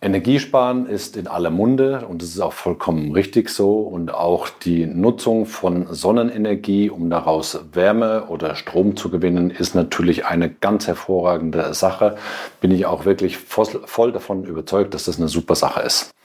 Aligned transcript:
Energiesparen 0.00 0.86
ist 0.86 1.16
in 1.16 1.26
aller 1.26 1.50
Munde 1.50 2.06
und 2.06 2.22
es 2.22 2.30
ist 2.30 2.40
auch 2.40 2.52
vollkommen 2.52 3.12
richtig 3.12 3.48
so. 3.48 3.80
Und 3.80 4.12
auch 4.12 4.48
die 4.48 4.86
Nutzung 4.86 5.46
von 5.46 5.86
Sonnenenergie, 5.90 6.90
um 6.90 7.08
daraus 7.08 7.58
Wärme 7.72 8.26
oder 8.26 8.54
Strom 8.56 8.96
zu 8.96 9.10
gewinnen, 9.10 9.50
ist 9.50 9.74
natürlich 9.74 10.26
eine 10.26 10.50
ganz 10.50 10.86
hervorragende 10.86 11.72
Sache. 11.72 12.16
Bin 12.60 12.70
ich 12.70 12.86
auch 12.86 13.04
wirklich 13.04 13.38
voll 13.38 14.12
davon 14.12 14.44
überzeugt, 14.44 14.92
dass 14.92 15.04
das 15.04 15.18
eine 15.18 15.28
super 15.28 15.54
Sache 15.54 15.80
ist. 15.80 16.15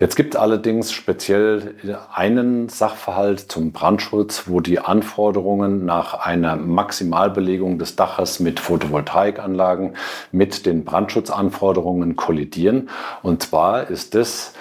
Jetzt 0.00 0.16
gibt 0.16 0.34
es 0.34 0.40
allerdings 0.40 0.92
speziell 0.92 1.74
einen 2.10 2.70
Sachverhalt 2.70 3.52
zum 3.52 3.72
Brandschutz, 3.72 4.44
wo 4.46 4.60
die 4.60 4.78
Anforderungen 4.78 5.84
nach 5.84 6.14
einer 6.14 6.56
Maximalbelegung 6.56 7.78
des 7.78 7.96
Daches 7.96 8.40
mit 8.40 8.60
Photovoltaikanlagen 8.60 9.96
mit 10.32 10.64
den 10.64 10.86
Brandschutzanforderungen 10.86 12.16
kollidieren. 12.16 12.88
Und 13.22 13.42
zwar 13.42 13.90
ist 13.90 14.14
das, 14.14 14.54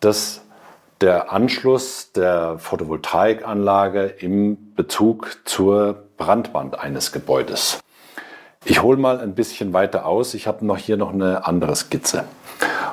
das 0.00 0.40
der 1.02 1.30
Anschluss 1.30 2.12
der 2.12 2.58
Photovoltaikanlage 2.58 4.06
im 4.06 4.74
Bezug 4.76 5.36
zur 5.44 6.04
Brandwand 6.16 6.80
eines 6.80 7.12
Gebäudes. 7.12 7.80
Ich 8.64 8.82
hole 8.82 8.96
mal 8.96 9.20
ein 9.20 9.34
bisschen 9.34 9.74
weiter 9.74 10.06
aus. 10.06 10.32
Ich 10.32 10.46
habe 10.46 10.64
noch 10.64 10.78
hier 10.78 10.96
noch 10.96 11.12
eine 11.12 11.46
andere 11.46 11.76
Skizze. 11.76 12.24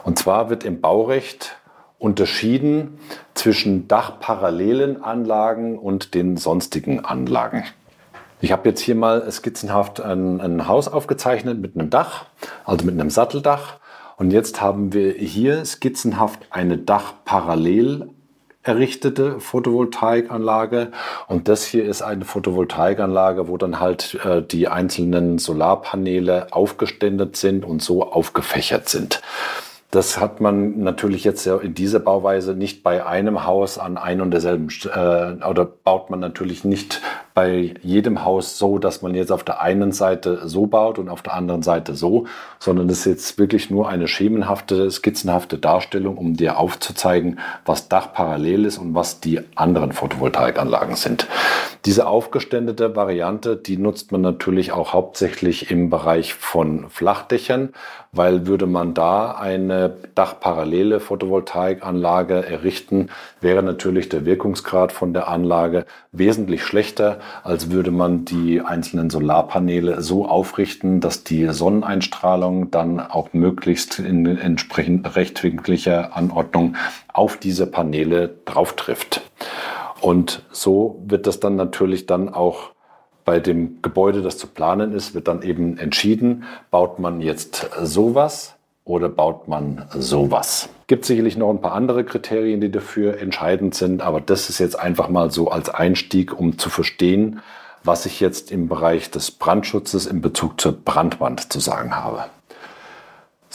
Und 0.03 0.19
zwar 0.19 0.49
wird 0.49 0.65
im 0.65 0.81
Baurecht 0.81 1.55
unterschieden 2.03 2.99
zwischen 3.33 3.87
dachparallelen 3.87 5.01
Anlagen 5.01 5.79
und 5.79 6.13
den 6.13 6.35
sonstigen 6.35 7.05
Anlagen. 7.05 7.63
Ich 8.41 8.51
habe 8.51 8.67
jetzt 8.67 8.81
hier 8.81 8.95
mal 8.95 9.31
skizzenhaft 9.31 10.01
ein, 10.01 10.41
ein, 10.41 10.67
Haus 10.67 10.89
aufgezeichnet 10.89 11.59
mit 11.59 11.77
einem 11.77 11.89
Dach, 11.89 12.25
also 12.65 12.85
mit 12.85 12.99
einem 12.99 13.09
Satteldach. 13.09 13.79
Und 14.17 14.31
jetzt 14.31 14.59
haben 14.61 14.91
wir 14.91 15.13
hier 15.13 15.63
skizzenhaft 15.63 16.39
eine 16.49 16.77
dachparallel 16.77 18.09
errichtete 18.63 19.39
Photovoltaikanlage. 19.39 20.91
Und 21.27 21.47
das 21.47 21.63
hier 21.63 21.85
ist 21.85 22.01
eine 22.01 22.25
Photovoltaikanlage, 22.25 23.47
wo 23.47 23.55
dann 23.55 23.79
halt 23.79 24.19
äh, 24.25 24.41
die 24.41 24.67
einzelnen 24.67 25.38
Solarpaneele 25.38 26.47
aufgeständet 26.51 27.38
sind 27.38 27.63
und 27.63 27.81
so 27.81 28.03
aufgefächert 28.03 28.89
sind. 28.89 29.21
Das 29.94 30.19
hat 30.19 30.41
man 30.41 30.80
natürlich 30.80 31.23
jetzt 31.23 31.45
ja 31.45 31.55
in 31.58 31.75
dieser 31.75 31.99
Bauweise 31.99 32.55
nicht 32.55 32.81
bei 32.81 33.05
einem 33.05 33.45
Haus 33.45 33.77
an 33.77 34.00
ein 34.00 34.22
und 34.22 34.31
derselben, 34.31 34.69
äh, 34.91 35.45
oder 35.47 35.66
baut 35.66 36.09
man 36.09 36.19
natürlich 36.19 36.63
nicht 36.63 37.00
bei 37.35 37.75
jedem 37.83 38.25
Haus 38.25 38.58
so, 38.58 38.80
dass 38.80 39.03
man 39.03 39.13
jetzt 39.13 39.31
auf 39.31 39.44
der 39.44 39.61
einen 39.61 39.91
Seite 39.91 40.47
so 40.47 40.66
baut 40.66 40.97
und 40.97 41.09
auf 41.09 41.22
der 41.22 41.35
anderen 41.35 41.61
Seite 41.61 41.94
so, 41.94 42.25
sondern 42.58 42.89
es 42.89 43.02
ist 43.02 43.05
jetzt 43.05 43.38
wirklich 43.38 43.69
nur 43.69 43.88
eine 43.88 44.08
schemenhafte, 44.08 44.89
skizzenhafte 44.89 45.59
Darstellung, 45.59 46.17
um 46.17 46.33
dir 46.33 46.57
aufzuzeigen, 46.57 47.38
was 47.63 47.88
dachparallel 47.88 48.66
ist 48.66 48.80
und 48.80 48.95
was 48.95 49.19
die 49.19 49.41
anderen 49.53 49.91
Photovoltaikanlagen 49.91 50.95
sind. 50.95 51.28
Diese 51.85 52.07
aufgeständete 52.07 52.95
Variante, 52.95 53.57
die 53.57 53.75
nutzt 53.75 54.13
man 54.13 54.21
natürlich 54.21 54.71
auch 54.71 54.94
hauptsächlich 54.94 55.69
im 55.69 55.89
Bereich 55.89 56.33
von 56.33 56.89
Flachdächern, 56.89 57.73
weil 58.13 58.47
würde 58.47 58.67
man 58.67 58.94
da 58.94 59.31
eine 59.31 59.97
dachparallele 60.16 61.01
Photovoltaikanlage 61.01 62.45
errichten, 62.45 63.09
wäre 63.41 63.63
natürlich 63.63 64.07
der 64.07 64.23
Wirkungsgrad 64.25 64.93
von 64.93 65.13
der 65.13 65.27
Anlage 65.27 65.85
wesentlich 66.13 66.63
schlechter, 66.63 67.19
als 67.43 67.69
würde 67.69 67.91
man 67.91 68.23
die 68.23 68.61
einzelnen 68.61 69.09
Solarpaneele 69.09 70.01
so 70.01 70.25
aufrichten, 70.25 71.01
dass 71.01 71.25
die 71.25 71.49
Sonneneinstrahlung 71.49 72.72
dann 72.72 73.01
auch 73.01 73.33
möglichst 73.33 73.99
in 73.99 74.25
entsprechend 74.25 75.17
rechtwinklicher 75.17 76.16
Anordnung 76.16 76.77
auf 77.11 77.35
diese 77.35 77.67
Paneele 77.67 78.33
drauf 78.45 78.77
trifft. 78.77 79.22
Und 80.03 80.41
so 80.52 81.02
wird 81.08 81.28
das 81.28 81.40
dann 81.40 81.56
natürlich 81.56 82.08
dann 82.08 82.28
auch 82.28 82.72
bei 83.24 83.40
dem 83.40 83.81
Gebäude, 83.81 84.22
das 84.22 84.38
zu 84.38 84.47
planen 84.47 84.91
ist, 84.91 85.16
wird 85.16 85.30
dann 85.30 85.44
eben 85.44 85.78
entschieden, 85.78 86.44
baut 86.72 87.00
man 87.00 87.22
jetzt 87.22 87.69
sowas 87.81 88.56
oder 88.84 89.08
baut 89.08 89.47
man 89.47 89.86
sowas. 89.97 90.68
Gibt 90.88 91.06
sicherlich 91.06 91.38
noch 91.38 91.50
ein 91.50 91.62
paar 91.62 91.72
andere 91.72 92.03
Kriterien, 92.03 92.59
die 92.59 92.69
dafür 92.69 93.18
entscheidend 93.22 93.75
sind, 93.75 94.02
aber 94.02 94.19
das 94.19 94.50
ist 94.50 94.59
jetzt 94.59 94.78
einfach 94.78 95.08
mal 95.08 95.31
so 95.31 95.47
als 95.50 95.69
Einstieg, 95.69 96.38
um 96.38 96.58
zu 96.58 96.70
verstehen, 96.70 97.40
was 97.85 98.06
ich 98.06 98.20
jetzt 98.20 98.52
im 98.52 98.68
Bereich 98.68 99.09
des 99.09 99.31
Brandschutzes 99.31 100.06
in 100.06 100.20
Bezug 100.20 100.59
zur 100.59 100.74
Brandwand 100.74 101.53
zu 101.53 101.62
sagen 101.62 101.96
habe. 101.96 102.25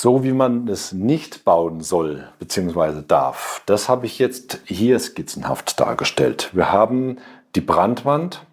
So 0.01 0.23
wie 0.23 0.33
man 0.33 0.69
es 0.69 0.93
nicht 0.93 1.45
bauen 1.45 1.81
soll 1.81 2.29
bzw. 2.39 3.03
darf, 3.05 3.63
das 3.67 3.89
habe 3.89 4.07
ich 4.07 4.21
jetzt 4.21 4.61
hier 4.65 4.97
skizzenhaft 5.01 5.81
dargestellt. 5.81 6.51
Wir 6.53 6.71
haben 6.71 7.19
die 7.57 7.61
Brandwand, 7.61 8.47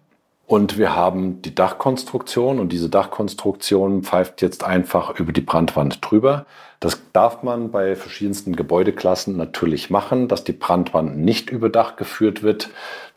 und 0.46 0.78
wir 0.78 0.94
haben 0.94 1.42
die 1.42 1.54
Dachkonstruktion 1.54 2.60
und 2.60 2.70
diese 2.70 2.88
Dachkonstruktion 2.88 4.04
pfeift 4.04 4.42
jetzt 4.42 4.62
einfach 4.62 5.18
über 5.18 5.32
die 5.32 5.40
Brandwand 5.40 5.98
drüber. 6.00 6.46
Das 6.78 7.00
darf 7.12 7.42
man 7.42 7.72
bei 7.72 7.96
verschiedensten 7.96 8.54
Gebäudeklassen 8.54 9.36
natürlich 9.36 9.90
machen, 9.90 10.28
dass 10.28 10.44
die 10.44 10.52
Brandwand 10.52 11.18
nicht 11.18 11.50
über 11.50 11.68
Dach 11.68 11.96
geführt 11.96 12.44
wird. 12.44 12.70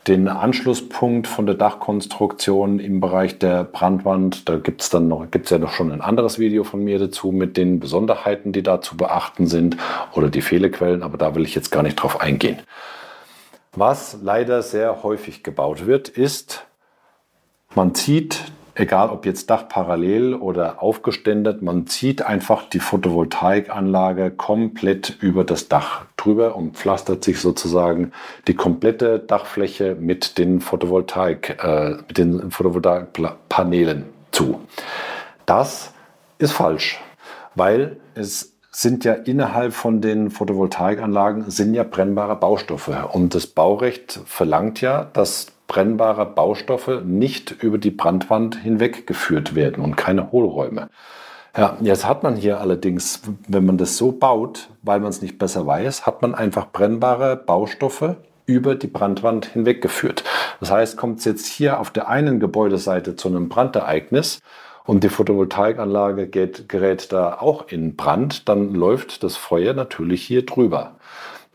Den 0.08 0.26
Anschlusspunkt 0.26 1.28
von 1.28 1.46
der 1.46 1.54
Dachkonstruktion 1.54 2.80
im 2.80 3.00
Bereich 3.00 3.38
der 3.38 3.62
Brandwand, 3.64 4.48
da 4.48 4.56
gibt's 4.56 4.90
dann 4.90 5.06
noch, 5.06 5.30
gibt's 5.30 5.50
ja 5.50 5.58
noch 5.58 5.72
schon 5.72 5.92
ein 5.92 6.00
anderes 6.00 6.40
Video 6.40 6.64
von 6.64 6.82
mir 6.82 6.98
dazu 6.98 7.30
mit 7.30 7.56
den 7.56 7.78
Besonderheiten, 7.78 8.50
die 8.52 8.62
da 8.64 8.80
zu 8.80 8.96
beachten 8.96 9.46
sind 9.46 9.76
oder 10.14 10.30
die 10.30 10.42
Fehlerquellen, 10.42 11.04
aber 11.04 11.16
da 11.16 11.34
will 11.36 11.44
ich 11.44 11.54
jetzt 11.54 11.70
gar 11.70 11.84
nicht 11.84 11.96
drauf 11.96 12.20
eingehen. 12.20 12.58
Was 13.72 14.18
leider 14.20 14.62
sehr 14.62 15.04
häufig 15.04 15.44
gebaut 15.44 15.86
wird, 15.86 16.08
ist 16.08 16.66
man 17.74 17.94
zieht, 17.94 18.52
egal 18.74 19.10
ob 19.10 19.26
jetzt 19.26 19.50
Dach 19.50 19.68
parallel 19.68 20.34
oder 20.34 20.82
aufgeständet, 20.82 21.62
man 21.62 21.86
zieht 21.86 22.22
einfach 22.22 22.68
die 22.68 22.80
Photovoltaikanlage 22.80 24.30
komplett 24.30 25.16
über 25.20 25.44
das 25.44 25.68
Dach 25.68 26.06
drüber 26.16 26.56
und 26.56 26.76
pflastert 26.76 27.24
sich 27.24 27.40
sozusagen 27.40 28.12
die 28.46 28.54
komplette 28.54 29.18
Dachfläche 29.18 29.96
mit 29.98 30.38
den 30.38 30.60
Photovoltaik, 30.60 31.62
äh, 31.62 31.90
mit 32.08 32.18
den 32.18 32.50
Photovoltaikpanelen 32.50 34.04
zu. 34.32 34.60
Das 35.46 35.92
ist 36.38 36.52
falsch, 36.52 37.00
weil 37.54 37.98
es 38.14 38.54
sind 38.72 39.04
ja 39.04 39.14
innerhalb 39.14 39.72
von 39.72 40.00
den 40.00 40.30
Photovoltaikanlagen 40.30 41.50
sind 41.50 41.74
ja 41.74 41.82
brennbare 41.82 42.36
Baustoffe 42.36 43.08
und 43.12 43.34
das 43.34 43.48
Baurecht 43.48 44.20
verlangt 44.26 44.80
ja, 44.80 45.04
dass 45.12 45.48
brennbare 45.70 46.26
Baustoffe 46.26 47.00
nicht 47.04 47.62
über 47.62 47.78
die 47.78 47.92
Brandwand 47.92 48.56
hinweggeführt 48.56 49.54
werden 49.54 49.84
und 49.84 49.96
keine 49.96 50.32
Hohlräume. 50.32 50.90
Ja, 51.56 51.76
jetzt 51.80 52.04
hat 52.04 52.24
man 52.24 52.34
hier 52.34 52.60
allerdings, 52.60 53.22
wenn 53.46 53.64
man 53.66 53.78
das 53.78 53.96
so 53.96 54.10
baut, 54.10 54.68
weil 54.82 54.98
man 54.98 55.10
es 55.10 55.22
nicht 55.22 55.38
besser 55.38 55.64
weiß, 55.68 56.06
hat 56.06 56.22
man 56.22 56.34
einfach 56.34 56.72
brennbare 56.72 57.36
Baustoffe 57.36 58.16
über 58.46 58.74
die 58.74 58.88
Brandwand 58.88 59.46
hinweggeführt. 59.46 60.24
Das 60.58 60.72
heißt, 60.72 60.96
kommt 60.96 61.20
es 61.20 61.24
jetzt 61.24 61.46
hier 61.46 61.78
auf 61.78 61.92
der 61.92 62.08
einen 62.08 62.40
Gebäudeseite 62.40 63.14
zu 63.14 63.28
einem 63.28 63.48
Brandereignis 63.48 64.40
und 64.86 65.04
die 65.04 65.08
Photovoltaikanlage 65.08 66.26
geht, 66.26 66.68
gerät 66.68 67.12
da 67.12 67.34
auch 67.34 67.68
in 67.68 67.94
Brand, 67.94 68.48
dann 68.48 68.74
läuft 68.74 69.22
das 69.22 69.36
Feuer 69.36 69.72
natürlich 69.72 70.22
hier 70.22 70.44
drüber. 70.44 70.96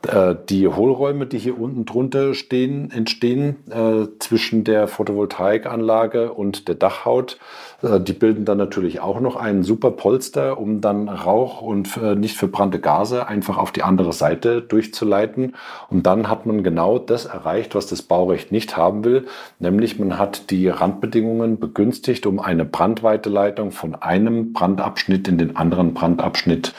Äh, 0.08 0.36
die 0.50 0.68
Hohlräume, 0.68 1.26
die 1.26 1.38
hier 1.38 1.60
unten 1.60 1.86
drunter 1.86 2.34
stehen, 2.34 2.92
entstehen 2.92 3.58
äh, 3.70 4.08
zwischen 4.20 4.64
der 4.64 4.88
Photovoltaikanlage 4.88 6.34
und 6.34 6.68
der 6.68 6.76
Dachhaut, 6.76 7.38
äh, 7.82 8.00
die 8.00 8.14
bilden 8.14 8.46
dann 8.46 8.58
natürlich 8.58 9.00
auch 9.00 9.20
noch 9.20 9.36
einen 9.36 9.64
super 9.64 9.92
Polster, 9.92 10.60
um 10.60 10.82
dann 10.82 11.10
Rauch 11.10 11.62
und 11.62 11.98
äh, 11.98 12.16
nicht 12.16 12.38
verbrannte 12.38 12.80
Gase 12.80 13.28
einfach 13.28 13.58
auf 13.58 13.72
die 13.72 13.84
andere 13.84 14.14
Seite 14.14 14.62
durchzuleiten. 14.62 15.56
Und 15.90 16.06
dann 16.06 16.30
hat 16.30 16.46
man 16.46 16.64
genau 16.64 17.00
das 17.00 17.26
erreicht, 17.26 17.76
was 17.76 17.88
das 17.88 18.02
Baurecht 18.02 18.52
nicht 18.52 18.78
haben 18.78 19.04
will, 19.04 19.26
nämlich 19.60 20.00
man 20.00 20.18
hat 20.20 20.50
die 20.52 20.68
Randbedingungen 20.68 21.60
begünstigt, 21.60 22.26
um 22.26 22.40
eine 22.40 22.66
Brandweiteleitung 22.66 23.72
von 23.72 23.96
einem 23.96 24.54
Brandabschnitt 24.54 25.28
in 25.28 25.38
den 25.38 25.56
anderen 25.56 25.94
Brandabschnitt 25.94 26.74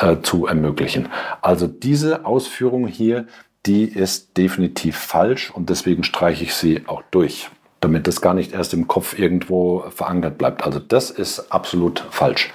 äh, 0.00 0.16
zu 0.22 0.46
ermöglichen. 0.46 1.08
Also 1.40 1.66
diese 1.66 2.26
Ausführung 2.26 2.86
hier, 2.86 3.26
die 3.66 3.84
ist 3.84 4.36
definitiv 4.36 4.96
falsch 4.96 5.50
und 5.50 5.70
deswegen 5.70 6.04
streiche 6.04 6.44
ich 6.44 6.54
sie 6.54 6.82
auch 6.86 7.02
durch, 7.10 7.50
damit 7.80 8.06
das 8.06 8.20
gar 8.20 8.34
nicht 8.34 8.52
erst 8.52 8.74
im 8.74 8.86
Kopf 8.86 9.18
irgendwo 9.18 9.84
verankert 9.90 10.38
bleibt. 10.38 10.64
Also 10.64 10.78
das 10.78 11.10
ist 11.10 11.52
absolut 11.52 12.04
falsch. 12.10 12.52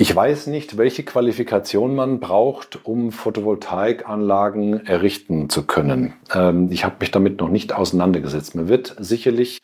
Ich 0.00 0.14
weiß 0.14 0.46
nicht, 0.46 0.78
welche 0.78 1.02
Qualifikation 1.02 1.96
man 1.96 2.20
braucht, 2.20 2.78
um 2.84 3.10
Photovoltaikanlagen 3.10 4.86
errichten 4.86 5.50
zu 5.50 5.66
können. 5.66 6.14
Ähm, 6.32 6.70
ich 6.70 6.84
habe 6.84 6.96
mich 7.00 7.10
damit 7.10 7.40
noch 7.40 7.48
nicht 7.48 7.72
auseinandergesetzt. 7.72 8.54
Man 8.54 8.68
wird 8.68 8.94
sicherlich 9.00 9.58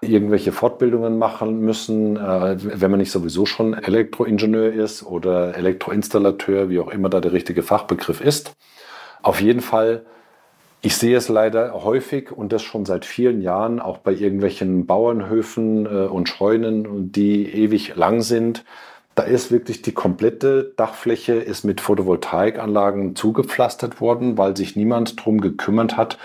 irgendwelche 0.00 0.52
Fortbildungen 0.52 1.18
machen 1.18 1.60
müssen, 1.60 2.16
äh, 2.16 2.56
wenn 2.58 2.90
man 2.90 3.00
nicht 3.00 3.10
sowieso 3.10 3.46
schon 3.46 3.74
Elektroingenieur 3.74 4.72
ist 4.72 5.02
oder 5.02 5.56
Elektroinstallateur, 5.56 6.68
wie 6.68 6.80
auch 6.80 6.88
immer 6.88 7.08
da 7.08 7.20
der 7.20 7.32
richtige 7.32 7.62
Fachbegriff 7.62 8.20
ist. 8.20 8.54
Auf 9.22 9.40
jeden 9.40 9.60
Fall 9.60 10.04
ich 10.86 10.96
sehe 10.96 11.16
es 11.16 11.28
leider 11.28 11.72
häufig 11.82 12.30
und 12.30 12.52
das 12.52 12.62
schon 12.62 12.84
seit 12.84 13.04
vielen 13.04 13.40
Jahren, 13.40 13.80
auch 13.80 13.98
bei 13.98 14.12
irgendwelchen 14.12 14.86
Bauernhöfen 14.86 15.84
äh, 15.86 16.06
und 16.06 16.28
Scheunen, 16.28 17.10
die 17.10 17.52
ewig 17.52 17.96
lang 17.96 18.22
sind, 18.22 18.64
da 19.16 19.24
ist 19.24 19.50
wirklich 19.50 19.82
die 19.82 19.90
komplette 19.90 20.74
Dachfläche 20.76 21.34
ist 21.34 21.64
mit 21.64 21.80
Photovoltaikanlagen 21.80 23.16
zugepflastert 23.16 24.00
worden, 24.00 24.38
weil 24.38 24.56
sich 24.56 24.76
niemand 24.76 25.24
drum 25.24 25.40
gekümmert 25.40 25.96
hat, 25.96 26.18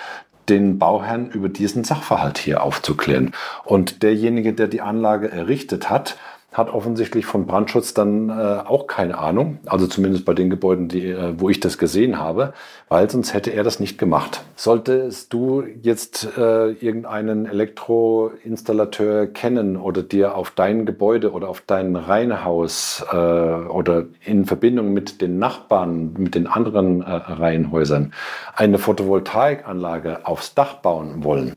den 0.49 0.79
Bauherrn 0.79 1.29
über 1.29 1.49
diesen 1.49 1.83
Sachverhalt 1.83 2.37
hier 2.37 2.63
aufzuklären. 2.63 3.31
Und 3.63 4.03
derjenige, 4.03 4.53
der 4.53 4.67
die 4.67 4.81
Anlage 4.81 5.31
errichtet 5.31 5.89
hat, 5.89 6.17
hat 6.51 6.69
offensichtlich 6.69 7.25
von 7.25 7.45
Brandschutz 7.47 7.93
dann 7.93 8.29
äh, 8.29 8.33
auch 8.33 8.85
keine 8.85 9.17
Ahnung, 9.17 9.59
also 9.65 9.87
zumindest 9.87 10.25
bei 10.25 10.33
den 10.33 10.49
Gebäuden, 10.49 10.89
die, 10.89 11.07
äh, 11.07 11.33
wo 11.37 11.49
ich 11.49 11.61
das 11.61 11.77
gesehen 11.77 12.19
habe, 12.19 12.53
weil 12.89 13.09
sonst 13.09 13.33
hätte 13.33 13.51
er 13.51 13.63
das 13.63 13.79
nicht 13.79 13.97
gemacht. 13.97 14.43
Solltest 14.57 15.31
du 15.31 15.63
jetzt 15.81 16.27
äh, 16.37 16.71
irgendeinen 16.71 17.45
Elektroinstallateur 17.45 19.27
kennen 19.27 19.77
oder 19.77 20.03
dir 20.03 20.35
auf 20.35 20.51
dein 20.51 20.85
Gebäude 20.85 21.31
oder 21.31 21.47
auf 21.47 21.63
dein 21.65 21.95
Reihenhaus 21.95 23.05
äh, 23.09 23.15
oder 23.15 24.05
in 24.25 24.45
Verbindung 24.45 24.91
mit 24.91 25.21
den 25.21 25.39
Nachbarn, 25.39 26.13
mit 26.17 26.35
den 26.35 26.47
anderen 26.47 27.01
äh, 27.01 27.05
Reihenhäusern 27.09 28.13
eine 28.53 28.77
Photovoltaikanlage 28.77 30.25
aufs 30.27 30.53
Dach 30.53 30.75
bauen 30.75 31.23
wollen, 31.23 31.55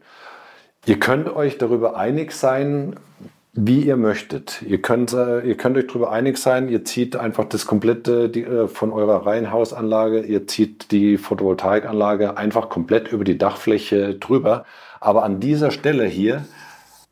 Ihr 0.86 1.00
könnt 1.00 1.34
euch 1.34 1.56
darüber 1.56 1.96
einig 1.96 2.32
sein, 2.32 2.96
wie 3.54 3.82
ihr 3.82 3.96
möchtet. 3.96 4.62
Ihr 4.62 4.82
könnt, 4.82 5.12
äh, 5.12 5.40
ihr 5.40 5.56
könnt 5.56 5.76
euch 5.76 5.86
darüber 5.86 6.10
einig 6.10 6.38
sein, 6.38 6.68
ihr 6.68 6.84
zieht 6.84 7.14
einfach 7.14 7.44
das 7.44 7.66
komplette 7.66 8.28
die, 8.28 8.42
äh, 8.42 8.66
von 8.66 8.92
eurer 8.92 9.26
Reihenhausanlage, 9.26 10.22
ihr 10.22 10.46
zieht 10.46 10.90
die 10.90 11.16
Photovoltaikanlage 11.16 12.36
einfach 12.36 12.68
komplett 12.68 13.12
über 13.12 13.22
die 13.22 13.38
Dachfläche 13.38 14.14
drüber. 14.14 14.64
Aber 15.00 15.22
an 15.22 15.38
dieser 15.38 15.70
Stelle 15.70 16.04
hier, 16.04 16.44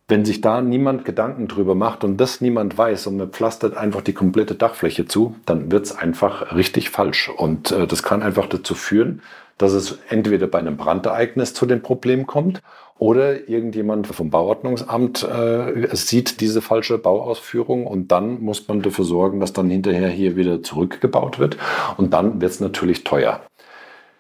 wenn 0.09 0.25
sich 0.25 0.41
da 0.41 0.61
niemand 0.61 1.05
Gedanken 1.05 1.47
drüber 1.47 1.77
macht 1.77 2.03
und 2.03 2.17
das 2.17 2.41
niemand 2.41 2.77
weiß 2.77 3.07
und 3.07 3.19
man 3.19 3.31
pflastert 3.31 3.77
einfach 3.77 4.01
die 4.01 4.13
komplette 4.13 4.57
Dachfläche 4.57 5.07
zu, 5.07 5.37
dann 5.47 5.71
wird 5.71 5.87
es 5.87 5.97
einfach 5.97 6.57
richtig 6.57 6.91
falsch. 6.91 7.29
Und 7.29 7.71
äh, 7.71 7.87
das 7.87 8.03
kann 8.03 8.21
einfach 8.21 8.47
dazu 8.47 8.75
führen, 8.75 9.23
dass 9.59 9.73
es 9.73 9.99
entweder 10.09 10.47
bei 10.47 10.59
einem 10.59 10.77
Brandereignis 10.77 11.55
zu 11.55 11.67
dem 11.67 11.83
Problem 11.83 12.27
kommt 12.27 12.63
oder 12.99 13.49
irgendjemand 13.49 14.07
vom 14.07 14.31
Bauordnungsamt 14.31 15.25
äh, 15.25 15.89
sieht 15.95 16.41
diese 16.41 16.63
falsche 16.63 16.99
Bauausführung 16.99 17.87
und 17.87 18.13
dann 18.13 18.41
muss 18.41 18.69
man 18.69 18.83
dafür 18.83 19.05
sorgen, 19.05 19.41
dass 19.41 19.53
dann 19.53 19.71
hinterher 19.71 20.09
hier 20.09 20.37
wieder 20.37 20.63
zurückgebaut 20.63 21.39
wird 21.39 21.57
und 21.97 22.13
dann 22.13 22.41
wird 22.41 22.53
es 22.53 22.61
natürlich 22.61 23.05
teuer. 23.05 23.41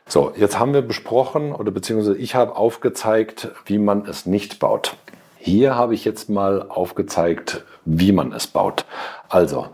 So, 0.08 0.32
jetzt 0.37 0.58
haben 0.58 0.75
wir 0.75 0.82
besprochen 0.82 1.52
oder 1.52 1.70
beziehungsweise 1.70 2.17
ich 2.19 2.34
habe 2.34 2.56
aufgezeigt, 2.56 3.50
wie 3.67 3.79
man 3.79 4.05
es 4.05 4.26
nicht 4.26 4.58
baut. 4.58 4.96
Hier 5.38 5.75
habe 5.75 5.94
ich 5.94 6.05
jetzt 6.05 6.29
mal 6.29 6.67
aufgezeigt, 6.69 7.64
wie 7.84 8.12
man 8.12 8.32
es 8.32 8.46
baut. 8.46 8.84
Also, 9.29 9.69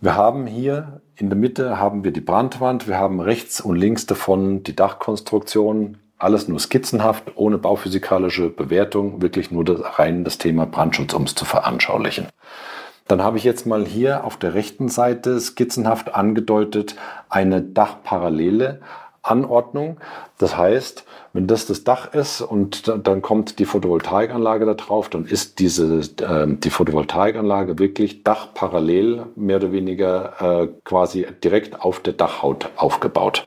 wir 0.00 0.14
haben 0.14 0.46
hier 0.46 1.00
in 1.16 1.30
der 1.30 1.38
Mitte 1.38 1.78
haben 1.78 2.04
wir 2.04 2.12
die 2.12 2.20
Brandwand, 2.20 2.86
wir 2.88 2.98
haben 2.98 3.20
rechts 3.20 3.60
und 3.60 3.76
links 3.76 4.06
davon 4.06 4.62
die 4.62 4.76
Dachkonstruktion, 4.76 5.98
alles 6.18 6.48
nur 6.48 6.58
skizzenhaft, 6.58 7.32
ohne 7.36 7.58
bauphysikalische 7.58 8.50
Bewertung, 8.50 9.22
wirklich 9.22 9.50
nur 9.50 9.64
das, 9.64 9.98
rein 9.98 10.24
das 10.24 10.38
Thema 10.38 10.66
Brandschutz, 10.66 11.14
um 11.14 11.24
es 11.24 11.34
zu 11.34 11.44
veranschaulichen. 11.44 12.28
Dann 13.08 13.22
habe 13.22 13.38
ich 13.38 13.44
jetzt 13.44 13.66
mal 13.66 13.86
hier 13.86 14.24
auf 14.24 14.36
der 14.36 14.54
rechten 14.54 14.88
Seite 14.88 15.38
skizzenhaft 15.40 16.14
angedeutet 16.14 16.96
eine 17.28 17.62
Dachparallele 17.62 18.80
Anordnung. 19.26 19.98
Das 20.38 20.56
heißt, 20.56 21.04
wenn 21.32 21.46
das 21.46 21.66
das 21.66 21.84
Dach 21.84 22.14
ist 22.14 22.40
und 22.40 22.92
dann 23.04 23.22
kommt 23.22 23.58
die 23.58 23.64
Photovoltaikanlage 23.64 24.66
da 24.66 24.74
drauf, 24.74 25.08
dann 25.08 25.26
ist 25.26 25.58
diese, 25.58 26.00
äh, 26.22 26.46
die 26.48 26.70
Photovoltaikanlage 26.70 27.78
wirklich 27.78 28.22
dachparallel, 28.22 29.26
mehr 29.36 29.56
oder 29.56 29.72
weniger 29.72 30.62
äh, 30.62 30.68
quasi 30.84 31.26
direkt 31.42 31.80
auf 31.80 32.00
der 32.00 32.14
Dachhaut 32.14 32.70
aufgebaut. 32.76 33.46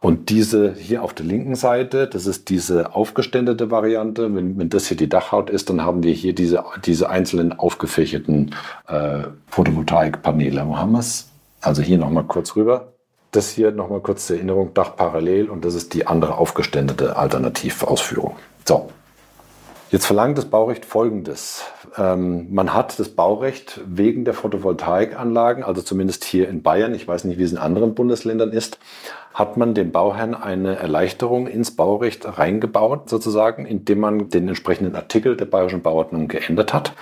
Und 0.00 0.30
diese 0.30 0.74
hier 0.74 1.02
auf 1.02 1.14
der 1.14 1.26
linken 1.26 1.56
Seite, 1.56 2.06
das 2.06 2.26
ist 2.26 2.48
diese 2.48 2.94
aufgeständete 2.94 3.70
Variante. 3.70 4.32
Wenn, 4.34 4.58
wenn 4.58 4.68
das 4.68 4.86
hier 4.86 4.96
die 4.96 5.08
Dachhaut 5.08 5.50
ist, 5.50 5.70
dann 5.70 5.82
haben 5.82 6.02
wir 6.02 6.12
hier 6.12 6.34
diese, 6.34 6.62
diese 6.84 7.08
einzelnen 7.08 7.58
aufgefächerten 7.58 8.54
äh, 8.86 9.24
Photovoltaikpaneele. 9.48 10.64
Wo 10.66 10.76
haben 10.78 10.92
wir 10.92 11.00
es? 11.00 11.28
Also 11.60 11.82
hier 11.82 11.98
nochmal 11.98 12.24
kurz 12.24 12.54
rüber. 12.54 12.92
Das 13.36 13.50
hier 13.50 13.70
nochmal 13.70 14.00
kurz 14.00 14.26
zur 14.26 14.36
Erinnerung, 14.36 14.72
Dach 14.72 14.96
parallel 14.96 15.50
und 15.50 15.62
das 15.66 15.74
ist 15.74 15.92
die 15.92 16.06
andere 16.06 16.38
aufgeständete 16.38 17.16
Alternativausführung. 17.16 18.36
So, 18.64 18.88
Jetzt 19.90 20.06
verlangt 20.06 20.36
das 20.36 20.46
Baurecht 20.46 20.84
Folgendes. 20.84 21.62
Ähm, 21.96 22.52
man 22.52 22.74
hat 22.74 22.98
das 22.98 23.10
Baurecht 23.10 23.80
wegen 23.86 24.24
der 24.24 24.34
Photovoltaikanlagen, 24.34 25.62
also 25.62 25.80
zumindest 25.80 26.24
hier 26.24 26.48
in 26.48 26.62
Bayern, 26.62 26.92
ich 26.92 27.06
weiß 27.06 27.22
nicht, 27.24 27.38
wie 27.38 27.44
es 27.44 27.52
in 27.52 27.58
anderen 27.58 27.94
Bundesländern 27.94 28.50
ist, 28.50 28.78
hat 29.32 29.56
man 29.56 29.74
dem 29.74 29.92
Bauherrn 29.92 30.34
eine 30.34 30.76
Erleichterung 30.76 31.46
ins 31.46 31.76
Baurecht 31.76 32.38
reingebaut, 32.38 33.08
sozusagen, 33.08 33.64
indem 33.64 34.00
man 34.00 34.28
den 34.28 34.48
entsprechenden 34.48 34.96
Artikel 34.96 35.36
der 35.36 35.44
Bayerischen 35.44 35.82
Bauordnung 35.82 36.26
geändert 36.26 36.74
hat. 36.74 36.92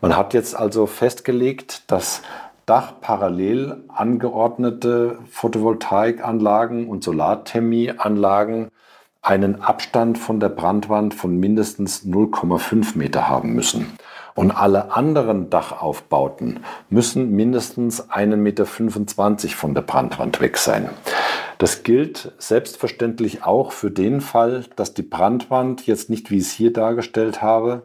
Man 0.00 0.16
hat 0.16 0.32
jetzt 0.32 0.56
also 0.56 0.86
festgelegt, 0.86 1.82
dass 1.88 2.22
dachparallel 2.70 3.82
angeordnete 3.88 5.18
Photovoltaikanlagen 5.28 6.86
und 6.86 7.02
Solarthermieanlagen 7.02 8.68
einen 9.22 9.60
Abstand 9.60 10.18
von 10.18 10.38
der 10.38 10.50
Brandwand 10.50 11.14
von 11.14 11.36
mindestens 11.36 12.06
0,5 12.06 12.96
Meter 12.96 13.28
haben 13.28 13.54
müssen. 13.54 13.98
Und 14.36 14.52
alle 14.52 14.92
anderen 14.92 15.50
Dachaufbauten 15.50 16.60
müssen 16.88 17.32
mindestens 17.32 18.08
1,25 18.08 18.36
Meter 18.36 18.66
von 19.56 19.74
der 19.74 19.82
Brandwand 19.82 20.40
weg 20.40 20.56
sein. 20.56 20.90
Das 21.58 21.82
gilt 21.82 22.32
selbstverständlich 22.38 23.42
auch 23.42 23.72
für 23.72 23.90
den 23.90 24.20
Fall, 24.20 24.66
dass 24.76 24.94
die 24.94 25.02
Brandwand 25.02 25.88
jetzt 25.88 26.08
nicht, 26.08 26.30
wie 26.30 26.36
ich 26.36 26.44
es 26.44 26.52
hier 26.52 26.72
dargestellt 26.72 27.42
habe, 27.42 27.82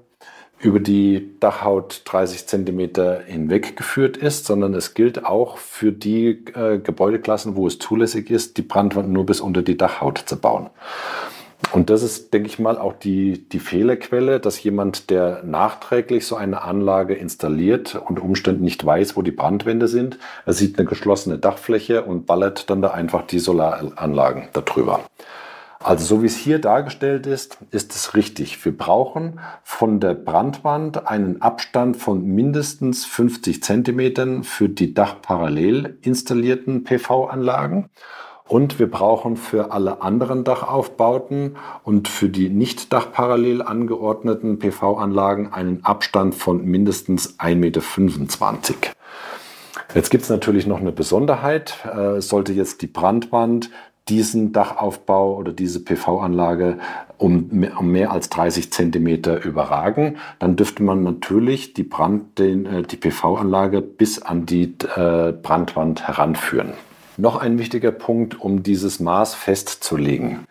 über 0.59 0.79
die 0.79 1.31
Dachhaut 1.39 2.01
30 2.05 2.47
Zentimeter 2.47 3.21
hinweggeführt 3.25 4.17
ist, 4.17 4.45
sondern 4.45 4.73
es 4.73 4.93
gilt 4.93 5.25
auch 5.25 5.57
für 5.57 5.91
die 5.91 6.45
äh, 6.55 6.79
Gebäudeklassen, 6.79 7.55
wo 7.55 7.67
es 7.67 7.77
zulässig 7.77 8.29
ist, 8.29 8.57
die 8.57 8.61
Brandwand 8.61 9.09
nur 9.09 9.25
bis 9.25 9.41
unter 9.41 9.61
die 9.61 9.77
Dachhaut 9.77 10.17
zu 10.25 10.39
bauen. 10.39 10.69
Und 11.71 11.89
das 11.89 12.03
ist, 12.03 12.33
denke 12.33 12.47
ich 12.47 12.59
mal, 12.59 12.77
auch 12.77 12.93
die, 12.93 13.49
die 13.49 13.59
Fehlerquelle, 13.59 14.39
dass 14.39 14.61
jemand, 14.61 15.09
der 15.09 15.43
nachträglich 15.43 16.25
so 16.25 16.35
eine 16.35 16.61
Anlage 16.61 17.15
installiert 17.15 17.95
und 17.95 18.19
Umständen 18.19 18.63
nicht 18.63 18.85
weiß, 18.85 19.15
wo 19.15 19.21
die 19.21 19.31
Brandwände 19.31 19.87
sind, 19.87 20.17
er 20.45 20.53
sieht 20.53 20.77
eine 20.77 20.87
geschlossene 20.87 21.37
Dachfläche 21.37 22.03
und 22.03 22.25
ballert 22.25 22.69
dann 22.69 22.81
da 22.81 22.91
einfach 22.91 23.25
die 23.25 23.39
Solaranlagen 23.39 24.49
darüber. 24.53 25.01
Also 25.85 26.15
so 26.15 26.23
wie 26.23 26.25
es 26.25 26.35
hier 26.35 26.57
dargestellt 26.57 27.27
ist, 27.27 27.59
ist 27.69 27.93
es 27.93 28.15
richtig. 28.15 28.65
Wir 28.65 28.75
brauchen 28.75 29.39
von 29.61 29.99
der 29.99 30.15
Brandwand 30.15 31.05
einen 31.07 31.43
Abstand 31.43 31.95
von 31.95 32.25
mindestens 32.25 33.05
50 33.05 33.61
Zentimetern 33.61 34.43
für 34.43 34.67
die 34.67 34.95
dachparallel 34.95 35.99
installierten 36.01 36.85
PV-Anlagen. 36.85 37.91
Und 38.47 38.79
wir 38.79 38.89
brauchen 38.89 39.37
für 39.37 39.71
alle 39.71 40.01
anderen 40.01 40.43
Dachaufbauten 40.43 41.55
und 41.83 42.07
für 42.07 42.29
die 42.29 42.49
nicht 42.49 42.91
dachparallel 42.91 43.61
angeordneten 43.61 44.57
PV-Anlagen 44.57 45.53
einen 45.53 45.85
Abstand 45.85 46.33
von 46.33 46.65
mindestens 46.65 47.39
1,25 47.39 47.55
Meter. 47.57 48.91
Jetzt 49.93 50.09
gibt 50.09 50.23
es 50.23 50.31
natürlich 50.31 50.65
noch 50.65 50.79
eine 50.79 50.91
Besonderheit. 50.91 51.75
Äh, 51.85 52.21
sollte 52.21 52.53
jetzt 52.53 52.81
die 52.81 52.87
Brandwand 52.87 53.69
diesen 54.07 54.53
Dachaufbau 54.53 55.35
oder 55.35 55.51
diese 55.51 55.83
PV-Anlage 55.83 56.77
um 57.17 57.47
mehr, 57.49 58.11
als 58.11 58.29
30 58.29 58.71
Zentimeter 58.71 59.43
überragen, 59.43 60.17
dann 60.39 60.55
dürfte 60.55 60.83
man 60.83 61.03
natürlich 61.03 61.73
die, 61.73 61.83
Brand, 61.83 62.37
den, 62.37 62.65
äh, 62.65 62.83
die 62.83 62.97
PV-Anlage 62.97 63.81
bis 63.81 64.21
an 64.21 64.45
die 64.45 64.75
äh, 64.95 65.31
Brandwand 65.31 66.07
heranführen. 66.07 66.73
Noch 67.17 67.37
ein 67.37 67.57
wichtiger 67.57 67.91
Punkt, 67.91 68.39
um 68.39 68.61
dieses 68.61 68.99
Maß 68.99 69.33
festzulegen. 69.33 70.45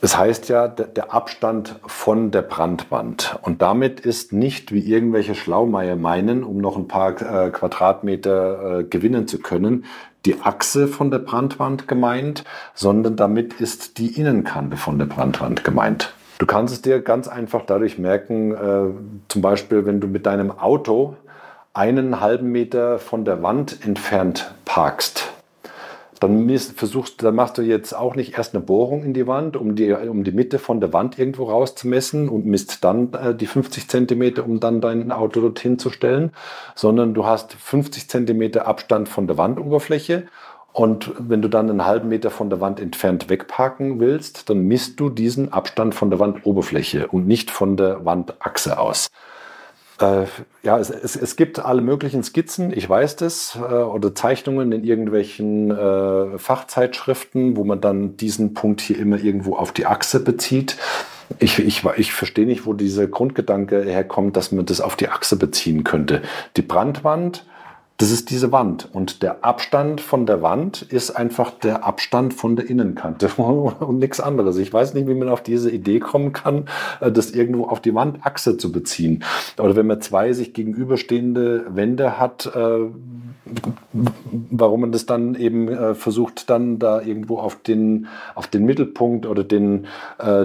Das 0.00 0.16
heißt 0.16 0.48
ja, 0.48 0.68
der 0.68 1.12
Abstand 1.12 1.76
von 1.86 2.30
der 2.30 2.42
Brandwand. 2.42 3.38
Und 3.42 3.62
damit 3.62 4.00
ist 4.00 4.32
nicht, 4.32 4.72
wie 4.72 4.80
irgendwelche 4.80 5.34
Schlaumeier 5.34 5.96
meinen, 5.96 6.44
um 6.44 6.58
noch 6.58 6.76
ein 6.76 6.88
paar 6.88 7.20
äh, 7.20 7.50
Quadratmeter 7.50 8.84
gewinnen 8.84 9.26
zu 9.26 9.38
können, 9.38 9.84
die 10.26 10.40
Achse 10.42 10.88
von 10.88 11.10
der 11.10 11.20
Brandwand 11.20 11.88
gemeint, 11.88 12.44
sondern 12.74 13.16
damit 13.16 13.54
ist 13.60 13.98
die 13.98 14.20
Innenkante 14.20 14.76
von 14.76 14.98
der 14.98 15.06
Brandwand 15.06 15.64
gemeint. 15.64 16.12
Du 16.38 16.46
kannst 16.46 16.74
es 16.74 16.82
dir 16.82 17.00
ganz 17.00 17.28
einfach 17.28 17.62
dadurch 17.64 17.98
merken, 17.98 18.52
äh, 18.52 19.28
zum 19.28 19.42
Beispiel, 19.42 19.86
wenn 19.86 20.00
du 20.00 20.06
mit 20.06 20.26
deinem 20.26 20.50
Auto 20.50 21.16
einen 21.72 22.20
halben 22.20 22.52
Meter 22.52 22.98
von 22.98 23.24
der 23.24 23.42
Wand 23.42 23.84
entfernt 23.84 24.54
parkst 24.64 25.35
dann 26.20 26.48
versuchst, 26.58 27.22
dann 27.22 27.34
machst 27.34 27.58
du 27.58 27.62
jetzt 27.62 27.92
auch 27.92 28.14
nicht 28.14 28.36
erst 28.36 28.54
eine 28.54 28.64
Bohrung 28.64 29.02
in 29.04 29.14
die 29.14 29.26
Wand, 29.26 29.56
um 29.56 29.74
die, 29.74 29.92
um 29.92 30.24
die 30.24 30.32
Mitte 30.32 30.58
von 30.58 30.80
der 30.80 30.92
Wand 30.92 31.18
irgendwo 31.18 31.44
rauszumessen 31.44 32.28
und 32.28 32.46
misst 32.46 32.84
dann 32.84 33.12
äh, 33.12 33.34
die 33.34 33.46
50 33.46 33.88
Zentimeter, 33.88 34.44
um 34.44 34.60
dann 34.60 34.80
dein 34.80 35.12
Auto 35.12 35.40
dorthin 35.40 35.78
zu 35.78 35.90
stellen, 35.90 36.32
sondern 36.74 37.14
du 37.14 37.24
hast 37.26 37.52
50 37.52 38.08
Zentimeter 38.08 38.66
Abstand 38.66 39.08
von 39.08 39.26
der 39.26 39.38
Wandoberfläche 39.38 40.24
und 40.76 41.10
wenn 41.18 41.40
du 41.40 41.48
dann 41.48 41.70
einen 41.70 41.86
halben 41.86 42.10
Meter 42.10 42.30
von 42.30 42.50
der 42.50 42.60
Wand 42.60 42.80
entfernt 42.80 43.30
wegparken 43.30 43.98
willst, 43.98 44.50
dann 44.50 44.60
misst 44.60 45.00
du 45.00 45.08
diesen 45.08 45.50
Abstand 45.50 45.94
von 45.94 46.10
der 46.10 46.20
Wandoberfläche 46.20 47.06
und 47.06 47.26
nicht 47.26 47.50
von 47.50 47.78
der 47.78 48.04
Wandachse 48.04 48.78
aus. 48.78 49.08
Äh, 50.00 50.26
ja, 50.62 50.78
es, 50.78 50.90
es, 50.90 51.16
es, 51.16 51.36
gibt 51.36 51.58
alle 51.58 51.80
möglichen 51.80 52.22
Skizzen, 52.22 52.70
ich 52.70 52.88
weiß 52.88 53.16
das, 53.16 53.56
äh, 53.56 53.74
oder 53.74 54.14
Zeichnungen 54.14 54.72
in 54.72 54.84
irgendwelchen 54.84 55.70
äh, 55.70 56.38
Fachzeitschriften, 56.38 57.56
wo 57.56 57.64
man 57.64 57.80
dann 57.80 58.16
diesen 58.16 58.52
Punkt 58.52 58.82
hier 58.82 58.98
immer 58.98 59.18
irgendwo 59.18 59.56
auf 59.56 59.72
die 59.72 59.86
Achse 59.86 60.20
bezieht. 60.20 60.76
Ich, 61.38 61.58
ich, 61.58 61.82
ich 61.96 62.12
verstehe 62.12 62.46
nicht, 62.46 62.66
wo 62.66 62.74
dieser 62.74 63.06
Grundgedanke 63.06 63.82
herkommt, 63.84 64.36
dass 64.36 64.52
man 64.52 64.66
das 64.66 64.80
auf 64.80 64.96
die 64.96 65.08
Achse 65.08 65.36
beziehen 65.36 65.82
könnte. 65.82 66.22
Die 66.56 66.62
Brandwand 66.62 67.44
das 67.98 68.10
ist 68.10 68.30
diese 68.30 68.52
Wand. 68.52 68.88
Und 68.92 69.22
der 69.22 69.44
Abstand 69.44 70.00
von 70.00 70.26
der 70.26 70.42
Wand 70.42 70.82
ist 70.82 71.10
einfach 71.12 71.50
der 71.50 71.84
Abstand 71.84 72.34
von 72.34 72.56
der 72.56 72.68
Innenkante 72.68 73.28
und 73.36 73.98
nichts 73.98 74.20
anderes. 74.20 74.58
Ich 74.58 74.72
weiß 74.72 74.94
nicht, 74.94 75.08
wie 75.08 75.14
man 75.14 75.28
auf 75.28 75.42
diese 75.42 75.70
Idee 75.70 75.98
kommen 75.98 76.32
kann, 76.32 76.66
äh, 77.00 77.10
das 77.10 77.30
irgendwo 77.30 77.64
auf 77.64 77.80
die 77.80 77.94
Wandachse 77.94 78.58
zu 78.58 78.70
beziehen. 78.70 79.24
Oder 79.58 79.76
wenn 79.76 79.86
man 79.86 80.00
zwei 80.00 80.32
sich 80.32 80.52
gegenüberstehende 80.52 81.64
Wände 81.68 82.18
hat, 82.18 82.46
äh, 82.54 82.78
warum 84.50 84.80
man 84.82 84.92
das 84.92 85.06
dann 85.06 85.34
eben 85.34 85.68
äh, 85.68 85.94
versucht, 85.94 86.50
dann 86.50 86.78
da 86.78 87.00
irgendwo 87.00 87.38
auf 87.38 87.62
den, 87.62 88.08
auf 88.34 88.46
den 88.46 88.66
Mittelpunkt 88.66 89.24
oder 89.24 89.44
den, 89.44 89.86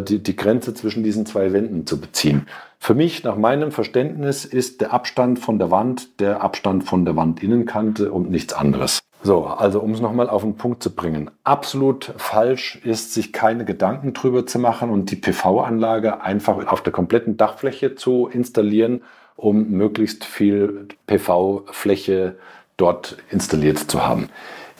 die, 0.08 0.22
die 0.22 0.36
Grenze 0.36 0.74
zwischen 0.74 1.04
diesen 1.04 1.26
zwei 1.26 1.52
Wänden 1.54 1.88
zu 1.88 2.00
beziehen. 2.00 2.46
Für 2.84 2.96
mich, 2.96 3.24
nach 3.24 3.36
meinem 3.36 3.72
Verständnis, 3.72 4.44
ist 4.44 4.82
der 4.82 4.92
Abstand 4.92 5.38
von 5.38 5.60
der 5.60 5.70
Wand 5.70 6.20
der 6.20 6.42
Abstand 6.42 6.84
von 6.84 7.06
der 7.06 7.16
Wandinnenkante 7.16 8.12
und 8.12 8.32
nichts 8.32 8.54
anderes. 8.54 9.02
So, 9.22 9.46
also 9.46 9.80
um 9.82 9.92
es 9.92 10.02
nochmal 10.02 10.28
auf 10.28 10.42
den 10.42 10.56
Punkt 10.56 10.82
zu 10.82 10.90
bringen. 10.90 11.30
Absolut 11.44 12.12
falsch 12.18 12.82
ist, 12.84 13.14
sich 13.14 13.34
keine 13.34 13.66
Gedanken 13.66 14.14
drüber 14.14 14.48
zu 14.48 14.58
machen 14.58 14.90
und 14.90 15.12
die 15.12 15.16
PV-Anlage 15.16 16.22
einfach 16.22 16.66
auf 16.66 16.82
der 16.82 16.92
kompletten 16.92 17.38
Dachfläche 17.38 17.94
zu 17.94 18.28
installieren, 18.28 19.04
um 19.36 19.70
möglichst 19.70 20.26
viel 20.26 20.88
PV-Fläche 21.06 22.40
dort 22.78 23.18
installiert 23.30 23.78
zu 23.78 24.04
haben. 24.04 24.30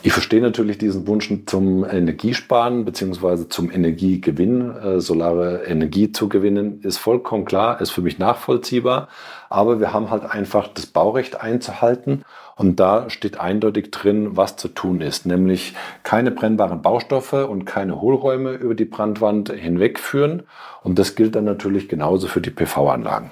Ich 0.04 0.14
verstehe 0.14 0.42
natürlich 0.42 0.80
diesen 0.80 1.06
Wunsch 1.06 1.32
zum 1.46 1.86
Energiesparen 1.86 2.86
beziehungsweise 2.86 3.50
zum 3.50 3.70
Energiegewinn, 3.70 4.76
äh, 4.76 5.00
solare 5.00 5.66
Energie 5.66 6.12
zu 6.12 6.28
gewinnen, 6.28 6.82
ist 6.82 6.98
vollkommen 6.98 7.46
klar, 7.46 7.80
ist 7.82 7.92
für 7.92 8.02
mich 8.02 8.18
nachvollziehbar. 8.18 9.10
Aber 9.50 9.80
wir 9.80 9.94
haben 9.94 10.10
halt 10.10 10.24
einfach 10.24 10.68
das 10.70 10.88
Baurecht 10.88 11.40
einzuhalten 11.40 12.26
und 12.56 12.80
da 12.80 13.12
steht 13.12 13.40
eindeutig 13.40 13.92
drin, 13.92 14.36
was 14.36 14.56
zu 14.56 14.70
tun 14.70 15.02
ist, 15.02 15.28
nämlich 15.28 15.76
keine 16.02 16.32
brennbaren 16.32 16.82
Baustoffe 16.82 17.34
und 17.34 17.66
keine 17.66 18.02
Hohlräume 18.02 18.54
über 18.54 18.74
die 18.74 18.86
Brandwand 18.86 19.52
hinwegführen. 19.52 20.44
Und 20.84 20.98
das 20.98 21.16
gilt 21.16 21.36
dann 21.36 21.46
natürlich 21.46 21.90
genauso 21.90 22.28
für 22.28 22.42
die 22.42 22.50
PV-Anlagen. 22.50 23.30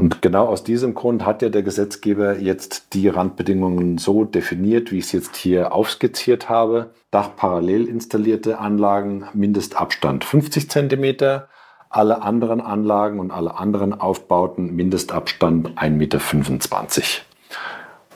Und 0.00 0.22
genau 0.22 0.46
aus 0.46 0.64
diesem 0.64 0.94
Grund 0.94 1.26
hat 1.26 1.42
ja 1.42 1.50
der 1.50 1.62
Gesetzgeber 1.62 2.38
jetzt 2.38 2.94
die 2.94 3.08
Randbedingungen 3.08 3.98
so 3.98 4.24
definiert, 4.24 4.90
wie 4.90 4.96
ich 4.96 5.04
es 5.04 5.12
jetzt 5.12 5.36
hier 5.36 5.74
aufskizziert 5.74 6.48
habe. 6.48 6.94
Dach 7.10 7.36
parallel 7.36 7.86
installierte 7.86 8.60
Anlagen, 8.60 9.26
Mindestabstand 9.34 10.24
50 10.24 10.70
Zentimeter, 10.70 11.50
alle 11.90 12.22
anderen 12.22 12.62
Anlagen 12.62 13.20
und 13.20 13.30
alle 13.30 13.58
anderen 13.58 13.92
Aufbauten 13.92 14.74
Mindestabstand 14.74 15.78
1,25 15.78 15.90
Meter. 15.90 16.18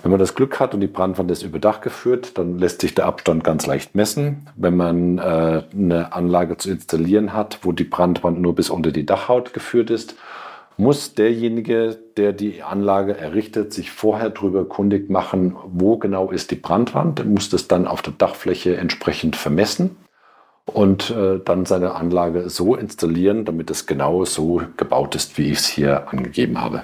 Wenn 0.03 0.11
man 0.11 0.21
das 0.21 0.35
Glück 0.35 0.61
hat 0.61 0.73
und 0.73 0.81
die 0.81 0.87
Brandwand 0.87 1.31
ist 1.31 1.43
über 1.43 1.59
Dach 1.59 1.83
geführt, 1.83 2.39
dann 2.39 2.59
lässt 2.59 2.81
sich 2.81 2.95
der 2.95 3.05
Abstand 3.05 3.45
ganz 3.45 3.67
leicht 3.67 3.95
messen. 3.95 4.49
Wenn 4.57 4.77
man 4.79 5.19
äh, 5.19 5.65
eine 5.75 6.15
Anlage 6.15 6.57
zu 6.57 6.71
installieren 6.71 7.35
hat, 7.35 7.59
wo 7.61 7.73
die 7.73 7.85
Brandwand 7.85 8.41
nur 8.41 8.55
bis 8.55 8.71
unter 8.71 8.91
die 8.91 9.05
Dachhaut 9.05 9.53
geführt 9.53 9.91
ist 9.91 10.15
muss 10.77 11.15
derjenige, 11.15 11.97
der 12.17 12.33
die 12.33 12.63
Anlage 12.63 13.17
errichtet, 13.17 13.73
sich 13.73 13.91
vorher 13.91 14.31
darüber 14.31 14.65
kundig 14.65 15.11
machen, 15.11 15.57
wo 15.67 15.97
genau 15.97 16.31
ist 16.31 16.51
die 16.51 16.57
Brandwand, 16.57 17.25
muss 17.27 17.49
das 17.49 17.69
dann 17.69 17.87
auf 17.87 18.03
der 18.03 18.15
Dachfläche 18.15 18.77
entsprechend 18.77 19.37
vermessen 19.37 19.97
und 20.67 21.11
äh, 21.11 21.41
dann 21.45 21.67
seine 21.67 21.95
Anlage 21.95 22.49
so 22.49 22.75
installieren, 22.75 23.45
damit 23.45 23.71
es 23.71 23.87
genau 23.87 24.25
so 24.25 24.63
gebaut 24.77 25.15
ist, 25.15 25.39
wie 25.39 25.51
ich 25.51 25.59
es 25.59 25.67
hier 25.67 26.09
angegeben 26.09 26.61
habe. 26.61 26.83